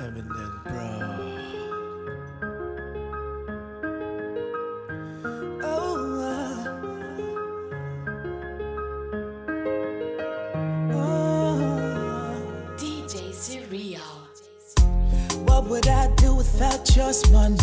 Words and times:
Eminem, 0.00 0.52
bro. 0.64 0.90
Oh. 5.62 6.24
Uh. 10.90 11.10
DJ 12.78 13.14
What 15.46 15.64
would 15.64 15.86
I 15.86 16.08
do 16.16 16.34
without 16.34 16.96
your 16.96 17.12
smart 17.12 17.58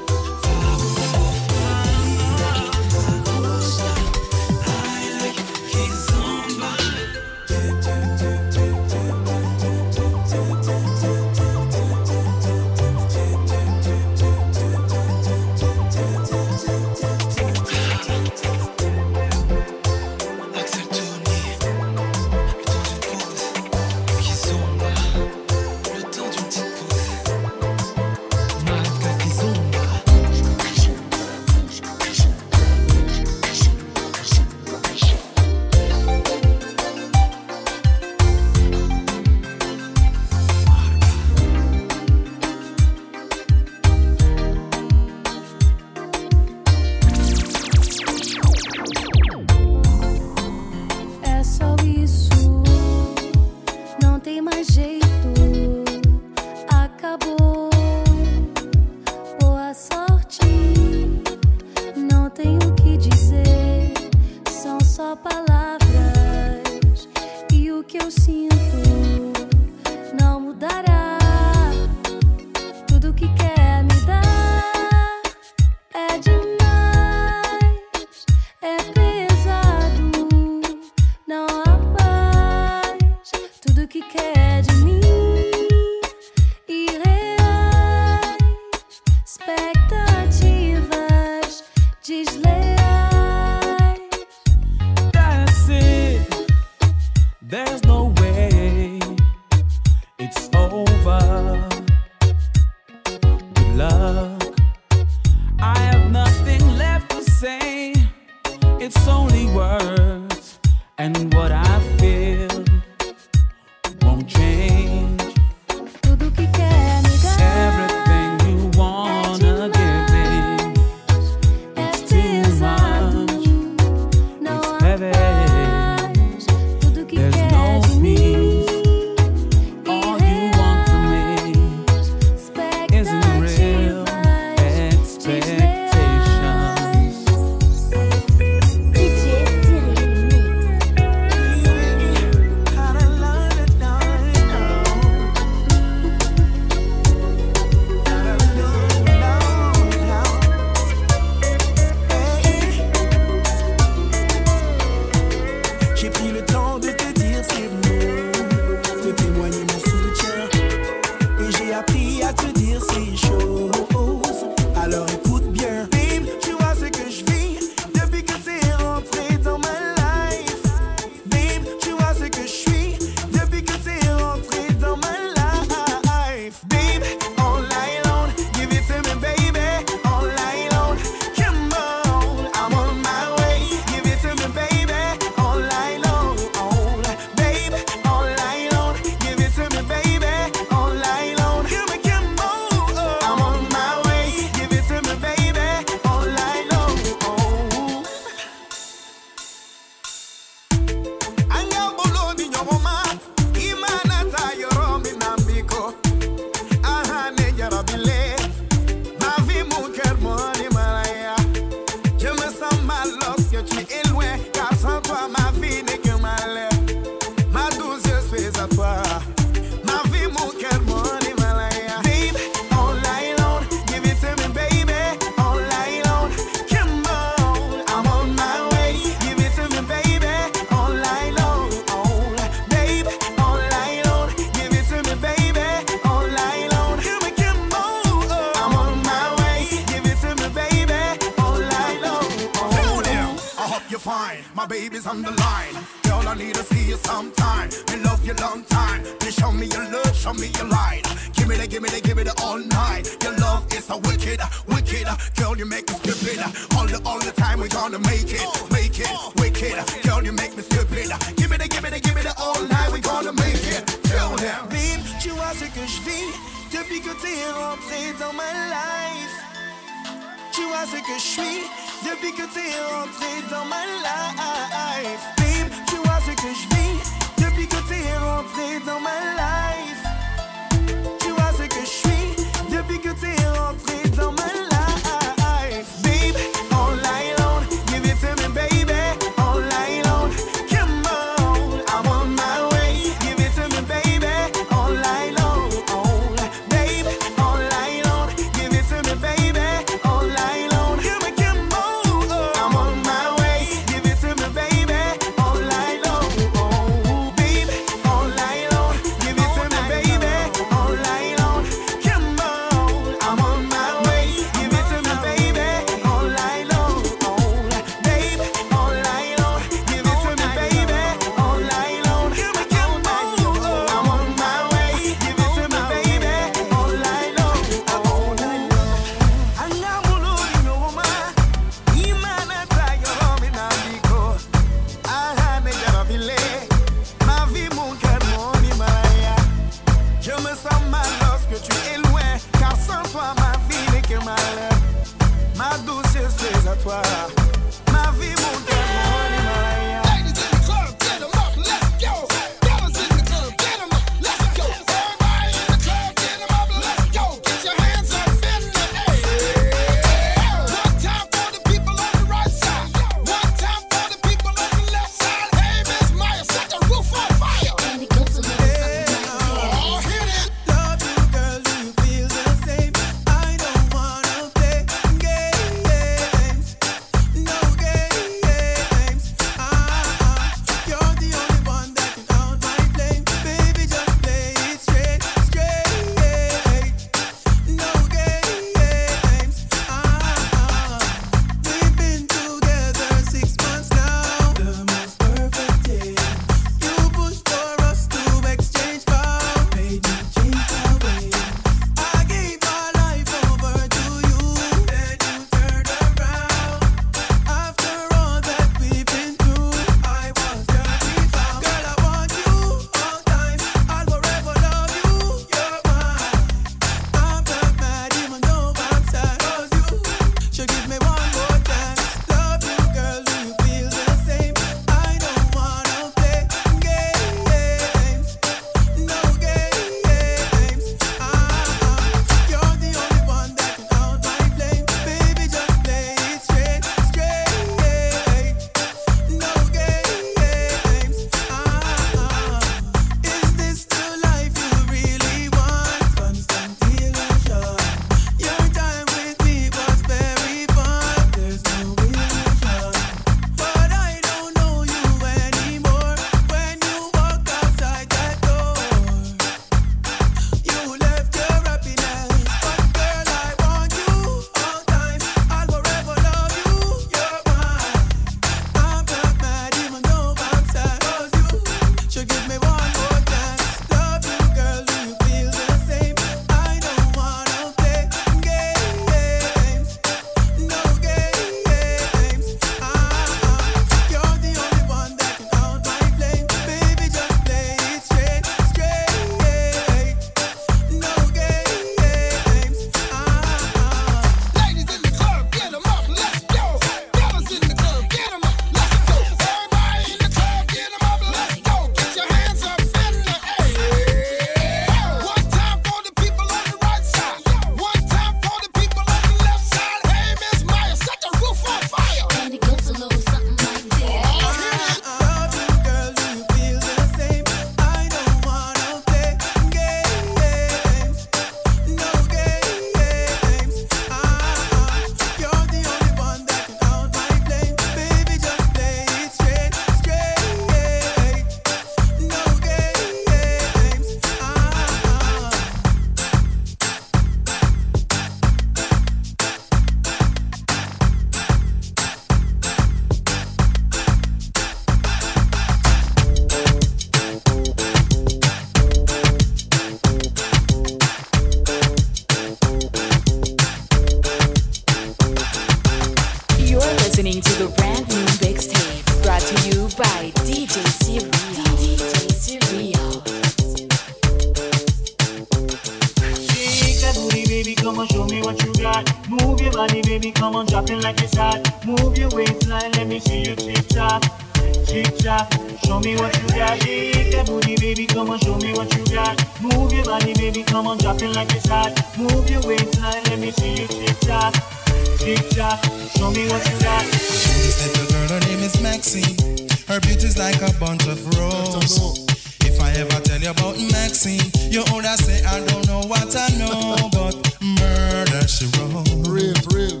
Maxine, 593.88 594.40
you 594.70 594.84
older 594.92 595.16
say 595.16 595.44
I 595.44 595.64
don't 595.64 595.86
know 595.86 596.02
what 596.06 596.34
I 596.36 596.48
know, 596.58 596.96
but 597.12 597.34
murder 597.60 598.46
she 598.48 598.66
wrote. 598.76 599.08
Real, 599.28 599.54
real. 599.72 600.00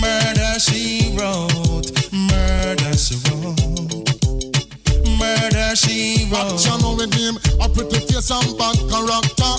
Murder 0.00 0.58
she 0.58 1.14
wrote. 1.16 1.88
Murder 2.12 2.92
she 2.96 3.16
wrote. 3.24 3.56
Murder 5.18 5.76
she 5.76 6.28
wrote. 6.30 6.52
Action 6.52 6.82
with 6.96 7.14
him, 7.14 7.36
a 7.60 7.68
pretty 7.68 8.00
face 8.06 8.30
and 8.30 8.58
bad 8.58 8.76
character. 8.90 9.52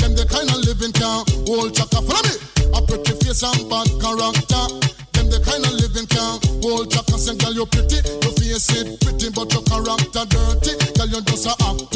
Them 0.00 0.14
the 0.16 0.24
kind 0.28 0.48
of 0.50 0.58
living 0.64 0.92
can 0.92 1.24
hold 1.46 1.74
chaka. 1.74 2.00
Follow 2.02 2.22
me. 2.24 2.34
A 2.74 2.80
pretty 2.80 3.12
face 3.24 3.42
and 3.42 3.68
bad 3.68 3.88
character. 4.00 4.64
Them 5.12 5.28
the 5.28 5.38
kind 5.44 5.64
of 5.66 5.72
living 5.76 6.06
can 6.08 6.40
hold 6.64 6.90
chaka. 6.90 7.18
Say, 7.18 7.36
girl, 7.36 7.52
you 7.52 7.66
pretty, 7.66 8.00
your 8.24 8.32
face 8.34 8.72
it 8.72 8.98
pretty, 9.00 9.28
but 9.30 9.52
your 9.52 9.62
character 9.68 10.24
dirty. 10.26 10.72
Girl, 10.96 11.08
you 11.08 11.20
just 11.22 11.46
a 11.46 11.54
act 11.68 11.91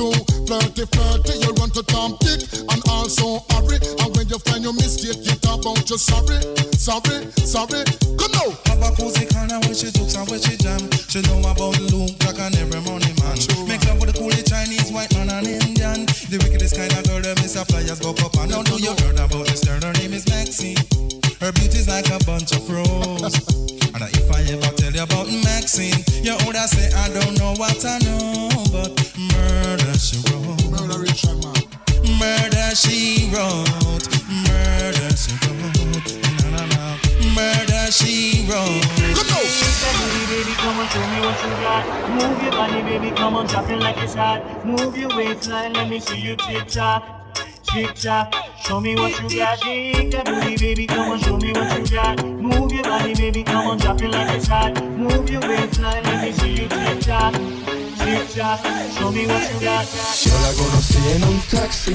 too 0.76 0.84
flirty. 0.92 1.40
You 1.40 1.56
run 1.56 1.72
to 1.72 1.82
Tom 1.88 2.20
Dick 2.20 2.44
and 2.52 2.80
also 2.92 3.40
Harry. 3.56 3.80
And 4.04 4.12
when 4.12 4.28
you 4.28 4.38
find 4.44 4.62
your 4.62 4.76
mistake, 4.76 5.24
you 5.24 5.32
talk 5.40 5.64
about 5.64 5.88
you 5.88 5.96
sorry, 5.96 6.36
sorry, 6.76 7.32
sorry. 7.40 7.80
Come 8.20 8.32
now. 8.36 8.52
Have 8.68 8.84
a 8.84 8.92
cozy 8.92 9.24
corner 9.32 9.56
where 9.64 9.72
she 9.72 9.88
jokes 9.90 10.14
and 10.14 10.28
where 10.28 10.38
she 10.38 10.60
jam. 10.60 10.84
She 11.08 11.24
know 11.24 11.40
about 11.40 11.80
Luke, 11.88 12.12
Jack 12.20 12.36
and 12.38 12.54
every 12.60 12.84
money 12.84 13.08
man. 13.24 13.40
Make 13.64 13.88
love 13.88 14.04
with 14.04 14.12
the 14.12 14.16
coolie 14.20 14.44
Chinese, 14.44 14.92
white 14.92 15.12
man 15.16 15.32
and 15.32 15.48
Indian. 15.48 16.04
The 16.28 16.36
wickedest 16.44 16.76
kind 16.76 16.92
of 16.92 17.08
girl, 17.08 17.24
them 17.24 17.40
is 17.40 17.56
a 17.56 17.64
flyers 17.64 17.98
go 17.98 18.12
up 18.12 18.36
and 18.36 18.52
down. 18.52 18.64
Know 18.68 18.76
you 18.76 18.92
heard 19.00 19.16
about 19.16 19.48
this 19.48 19.64
girl, 19.64 19.80
her 19.80 19.96
name 19.96 20.12
is 20.12 20.28
Maxine. 20.28 20.76
Her 21.40 21.52
beauty's 21.56 21.88
like 21.88 22.12
a 22.12 22.20
bunch 22.28 22.52
of 22.52 22.68
roses. 22.68 23.40
and 23.96 24.04
if 24.12 24.28
I 24.28 24.44
ever 24.52 24.72
tell 24.76 24.92
you 24.92 25.02
about 25.08 25.24
Maxine, 25.40 25.96
you 26.20 26.36
older 26.44 26.68
say 26.68 26.92
I 26.92 27.08
don't 27.16 27.38
know 27.40 27.56
what 27.56 27.80
I 27.80 27.96
know, 28.04 28.05
wrote. 33.36 34.08
Murder 34.48 35.10
she 35.16 35.36
wrote. 35.44 36.08
Na 36.40 36.48
na 36.56 36.62
na. 36.72 36.96
Murder 37.36 37.92
she 37.92 38.46
wrote. 38.48 38.80
Come 39.14 39.28
now. 39.28 39.44
Shake 39.56 39.78
that 39.82 39.94
booty, 40.00 40.22
baby, 40.32 40.54
come 40.56 40.80
on, 40.80 40.88
show 40.88 41.04
me 41.12 41.18
what 41.20 41.36
you 41.44 41.50
got. 41.60 41.82
Move 42.16 42.42
your 42.42 42.52
body, 42.52 42.82
baby, 42.82 43.10
come 43.14 43.36
on, 43.36 43.46
drop 43.46 43.68
it 43.68 43.78
like 43.78 43.98
it's 43.98 44.14
hot. 44.14 44.40
Move 44.64 44.96
your 44.96 45.14
waistline, 45.16 45.72
let 45.74 45.88
me 45.88 46.00
see 46.00 46.18
you 46.18 46.36
tick 46.36 46.66
tock, 46.66 47.02
tick 47.64 47.94
tock. 47.94 48.34
Show 48.64 48.80
me 48.80 48.94
what 48.96 49.12
you 49.20 49.38
got. 49.38 49.58
Shake 49.60 50.10
that 50.12 50.24
booty, 50.24 50.56
baby, 50.56 50.86
come 50.86 51.10
on, 51.10 51.18
show 51.20 51.36
me 51.36 51.52
what 51.52 51.78
you 51.78 51.96
got. 51.96 52.24
Move 52.24 52.72
your 52.72 52.82
body, 52.84 53.14
baby, 53.14 53.42
come 53.44 53.66
on, 53.66 53.78
drop 53.78 54.00
it 54.00 54.10
like 54.10 54.34
it's 54.34 54.46
hot. 54.48 54.72
Move 54.96 55.28
your 55.28 55.40
waistline, 55.42 56.02
let 56.04 56.22
me 56.24 56.32
see 56.32 56.52
you 56.62 56.68
tick 56.68 57.00
tock, 57.00 57.34
tick 57.34 58.28
tock. 58.34 58.60
Show 58.96 59.10
me 59.12 59.26
what 59.26 59.44
you 59.52 59.60
got. 59.60 59.84
Yo 60.24 60.32
la 60.40 60.50
conocí 60.56 60.98
en 61.14 61.22
un 61.24 61.40
taxi, 61.50 61.94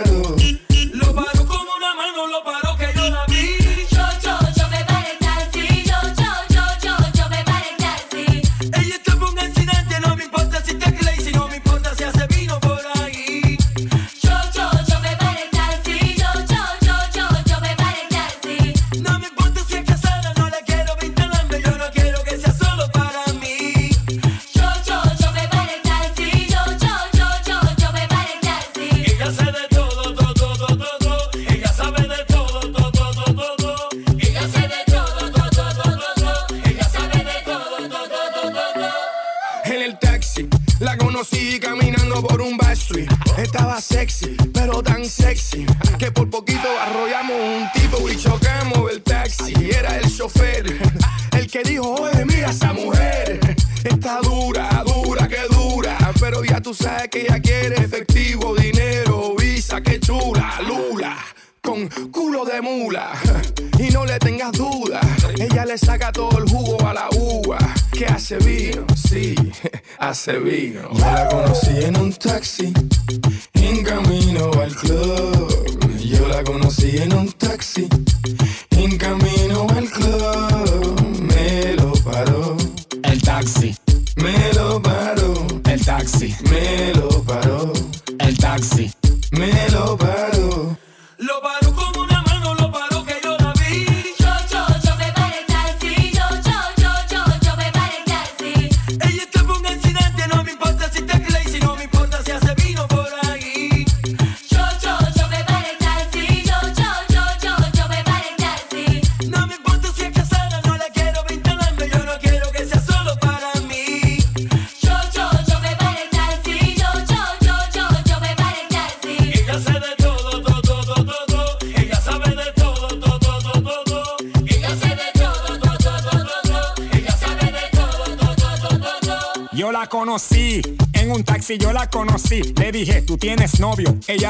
Vino. 70.39 70.89
Yo 70.93 70.99
la 70.99 71.27
conocí 71.29 71.83
en 71.83 71.97
un 71.97 72.11
taxi, 72.13 72.73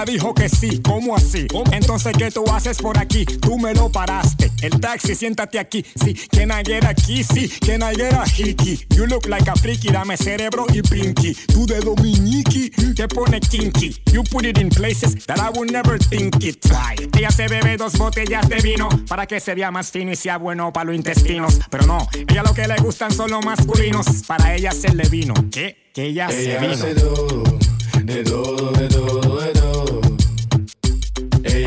Dijo 0.06 0.34
que 0.34 0.50
sí, 0.50 0.82
¿cómo 0.82 1.16
así? 1.16 1.48
Entonces, 1.72 2.14
¿qué 2.18 2.32
tú 2.32 2.44
haces 2.52 2.78
por 2.80 2.98
aquí? 2.98 3.24
Tú 3.26 3.58
me 3.58 3.74
lo 3.74 3.90
paraste. 3.90 4.52
El 4.62 4.80
taxi, 4.80 5.16
siéntate 5.16 5.60
aquí. 5.60 5.86
Sí, 5.96 6.14
que 6.14 6.46
naguera 6.46 6.90
aquí, 6.90 7.24
sí, 7.24 7.48
que 7.48 7.78
naguera 7.78 8.24
hiki. 8.26 8.86
You 8.96 9.06
look 9.06 9.28
like 9.28 9.50
a 9.50 9.56
freaky, 9.56 9.90
dame 9.90 10.18
cerebro 10.18 10.66
y 10.74 10.82
pinky. 10.82 11.34
Tú 11.34 11.66
de 11.66 11.80
dominiki, 11.80 12.70
te 12.96 13.08
pone 13.08 13.40
kinky. 13.40 13.96
You 14.12 14.24
put 14.24 14.46
it 14.46 14.58
in 14.58 14.70
places 14.70 15.26
that 15.28 15.40
I 15.40 15.50
would 15.58 15.72
never 15.72 15.98
think 15.98 16.44
it. 16.44 16.62
Try. 16.62 16.96
Ella 17.18 17.32
se 17.32 17.48
bebe 17.48 17.78
dos 17.78 17.98
botellas 17.98 18.50
de 18.50 18.58
vino 18.58 18.90
para 19.08 19.26
que 19.26 19.40
se 19.40 19.56
vea 19.56 19.72
más 19.72 19.92
fino 19.92 20.12
y 20.12 20.16
sea 20.16 20.38
bueno 20.38 20.74
para 20.74 20.86
los 20.86 20.96
intestinos. 20.96 21.60
Pero 21.70 21.86
no, 21.86 22.08
ella 22.28 22.44
lo 22.44 22.54
que 22.54 22.68
le 22.68 22.76
gustan 22.78 23.12
son 23.12 23.32
los 23.32 23.46
masculinos. 23.46 24.06
Para 24.28 24.56
ella 24.56 24.72
se 24.72 24.94
le 24.94 25.08
vino. 25.10 25.34
¿Qué? 25.52 25.90
Que 25.94 26.08
ella, 26.08 26.28
ella 26.32 26.76
se 26.76 26.94
vino. 26.94 28.51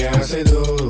I 0.05 0.09
hace 0.09 0.45
dos. 0.45 0.84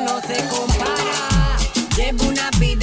No 0.00 0.20
se 0.20 0.34
compara, 0.48 1.56
lleva 1.96 2.24
una 2.24 2.50
vida 2.58 2.73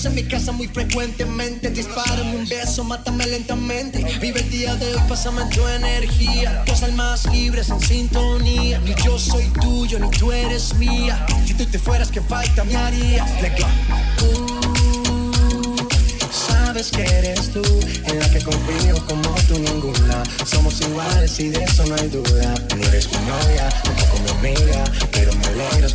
Estamos 0.00 0.18
en 0.18 0.24
mi 0.24 0.30
casa 0.30 0.52
muy 0.52 0.66
frecuentemente. 0.66 1.68
Dispárame 1.68 2.34
un 2.34 2.48
beso, 2.48 2.84
mátame 2.84 3.26
lentamente. 3.26 4.02
Vive 4.18 4.40
el 4.40 4.50
día 4.50 4.74
de 4.76 4.94
hoy, 4.94 5.02
pásame 5.06 5.44
tu 5.54 5.60
energía. 5.68 6.64
Dos 6.66 6.82
almas 6.82 7.26
libres 7.26 7.68
en 7.68 7.80
sintonía. 7.80 8.78
Ni 8.78 8.94
yo 9.04 9.18
soy 9.18 9.44
tuyo, 9.60 9.98
ni 9.98 10.08
tú 10.08 10.32
eres 10.32 10.72
mía. 10.76 11.26
Si 11.46 11.52
tú 11.52 11.66
te 11.66 11.78
fueras, 11.78 12.10
¿qué 12.10 12.22
falta 12.22 12.64
me 12.64 12.76
harías? 12.76 13.28
Tú 14.16 14.46
sabes 16.32 16.90
que 16.90 17.02
eres 17.02 17.50
tú, 17.52 17.62
en 18.06 18.20
la 18.20 18.30
que 18.30 18.40
confío 18.40 19.04
como 19.06 19.34
tú 19.48 19.58
ninguna. 19.58 20.22
Somos 20.46 20.80
iguales 20.80 21.38
y 21.40 21.50
de 21.50 21.62
eso 21.62 21.84
no 21.84 21.94
hay 21.96 22.08
duda. 22.08 22.54
No 22.74 22.86
eres 22.86 23.06
mi 23.12 23.18
novia, 23.26 23.68
tampoco 23.82 24.18
mi 24.20 24.48
amiga, 24.48 24.84
pero 25.12 25.29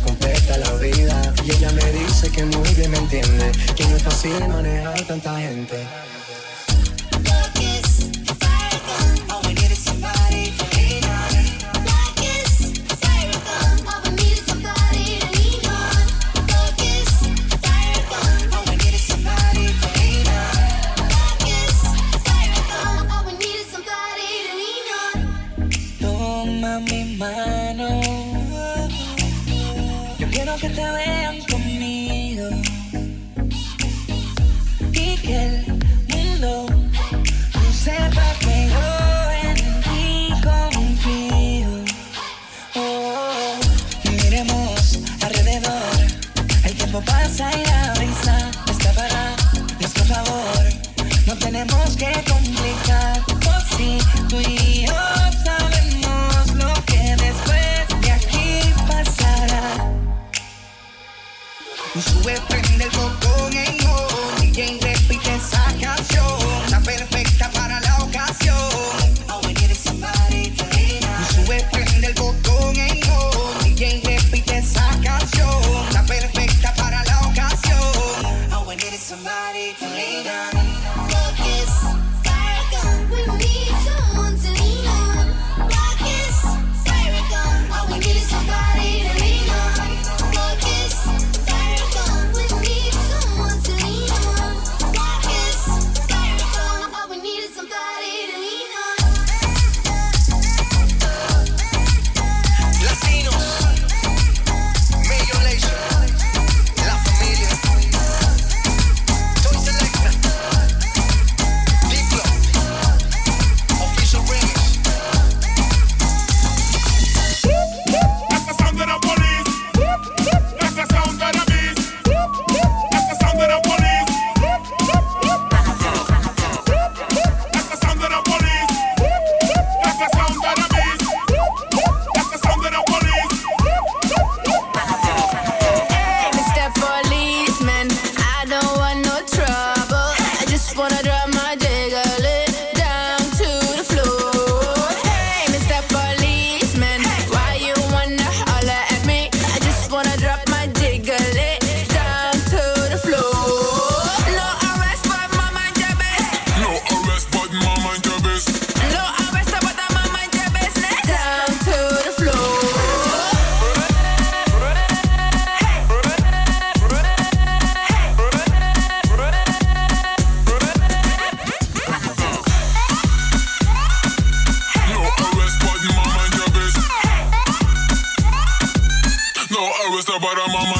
completa 0.00 0.56
la 0.58 0.72
vida. 0.74 1.34
Y 1.44 1.50
ella 1.52 1.70
me 1.72 1.92
dice 1.92 2.30
que 2.30 2.44
muy 2.44 2.68
bien 2.74 2.90
me 2.90 2.98
entiende, 2.98 3.52
que 3.74 3.84
no 3.86 3.96
es 3.96 4.02
fácil 4.02 4.48
manejar 4.48 5.00
tanta 5.06 5.38
gente. 5.38 5.76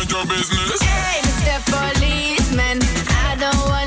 mind 0.07 0.29
your 0.29 0.37
business. 0.37 0.83
Hey, 0.83 1.21
Mr. 1.23 1.61
Policeman, 1.71 2.79
I 3.11 3.37
don't 3.39 3.69
want 3.69 3.86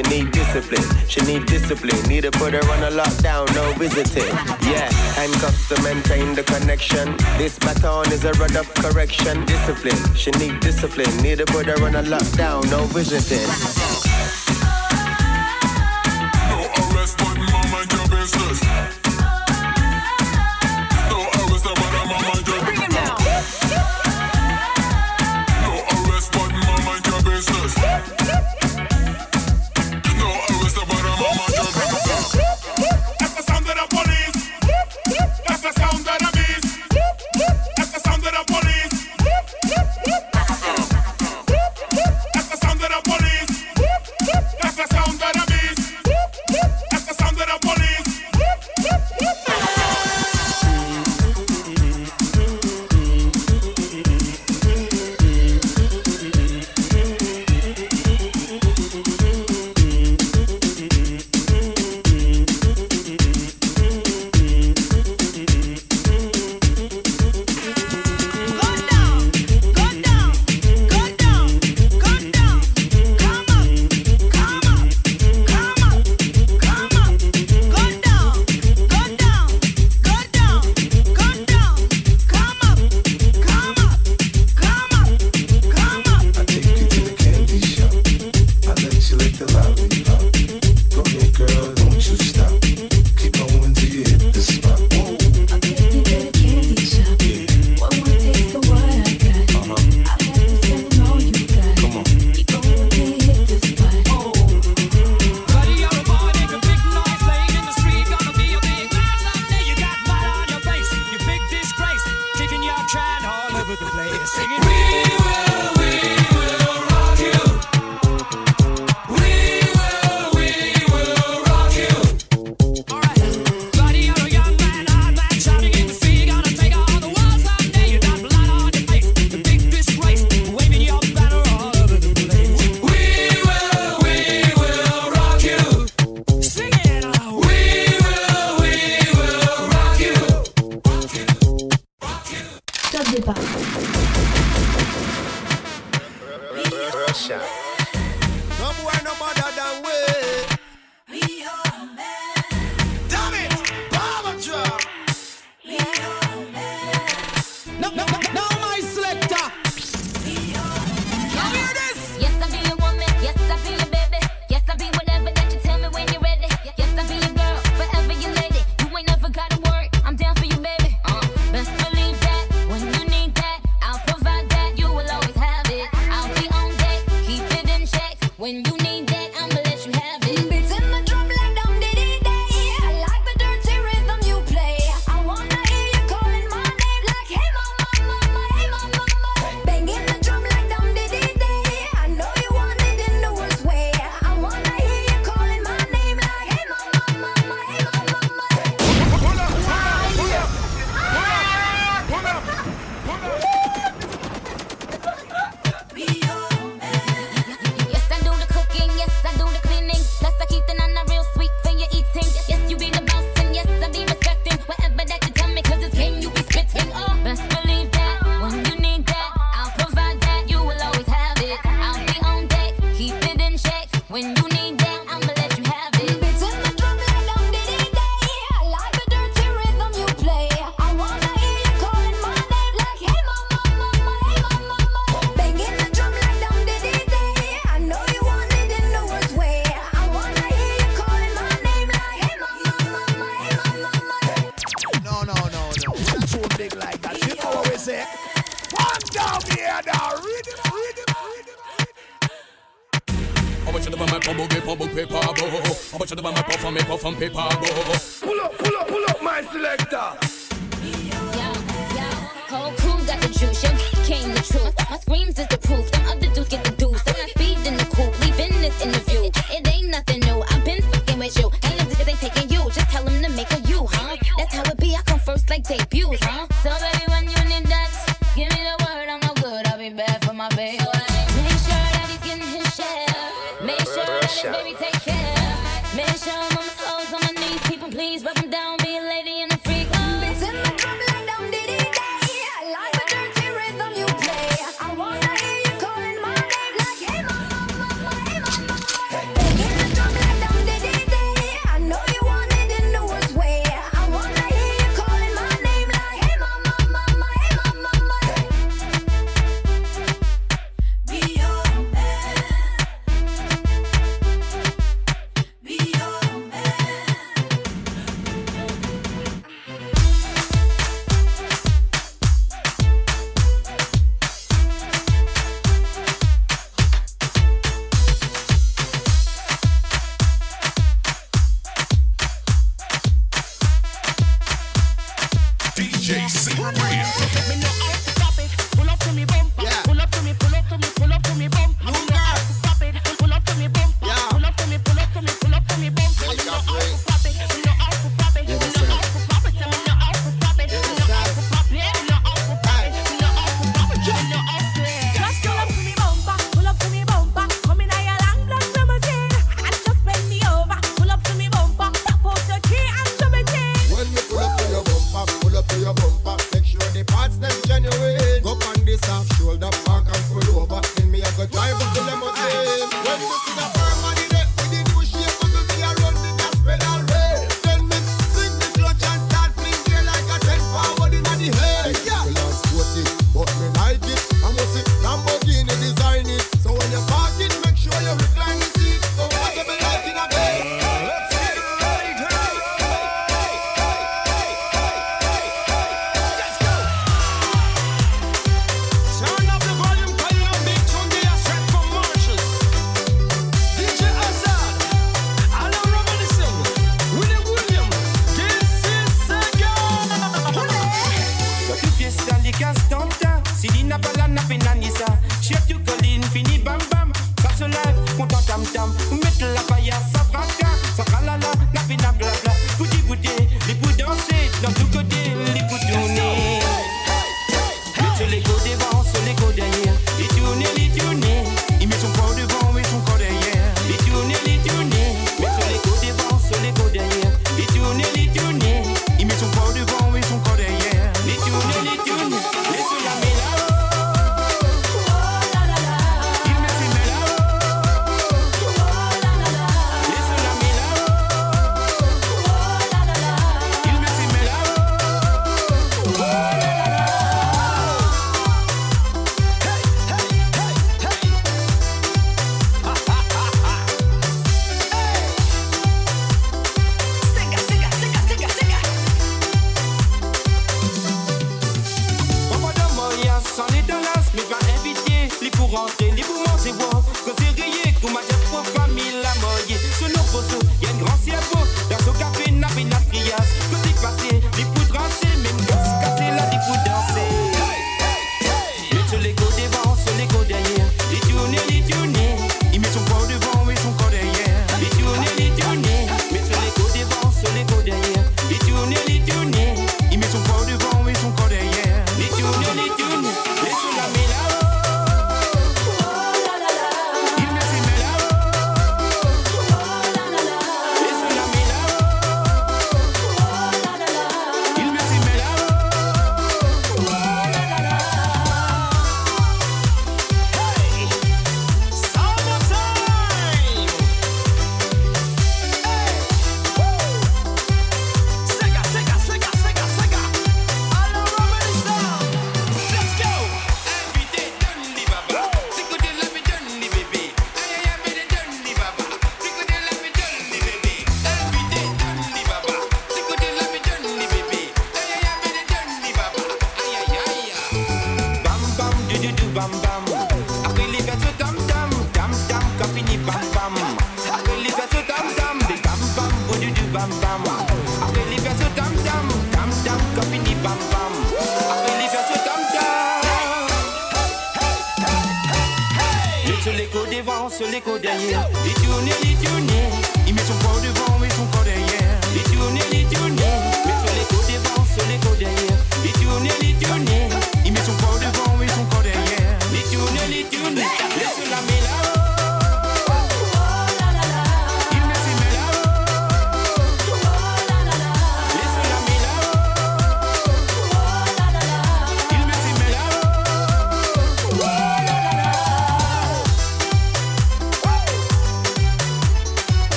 She 0.00 0.08
need 0.08 0.32
discipline, 0.32 1.08
she 1.08 1.20
need 1.26 1.44
discipline. 1.44 2.02
Need 2.08 2.22
to 2.22 2.30
put 2.30 2.54
her 2.54 2.70
on 2.70 2.82
a 2.84 2.90
lockdown, 2.90 3.54
no 3.54 3.70
visiting. 3.74 4.32
Yeah, 4.66 4.90
handcuffs 5.12 5.68
to 5.68 5.82
maintain 5.82 6.34
the 6.34 6.42
connection. 6.42 7.14
This 7.36 7.58
baton 7.58 8.10
is 8.10 8.24
a 8.24 8.32
rod 8.32 8.56
of 8.56 8.72
correction. 8.76 9.44
Discipline, 9.44 10.14
she 10.14 10.30
need 10.32 10.58
discipline. 10.60 11.14
Need 11.18 11.38
to 11.38 11.44
put 11.44 11.66
her 11.66 11.84
on 11.84 11.96
a 11.96 12.02
lockdown, 12.02 12.70
no 12.70 12.86
visiting. 12.86 13.79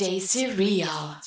DJ 0.00 0.18
Cyril. 0.18 1.19